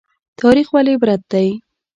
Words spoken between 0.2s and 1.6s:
تاریخ ولې عبرت دی؟